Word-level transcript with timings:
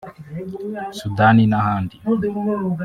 Sudani 0.97 1.43
n’ahandi 1.47 1.95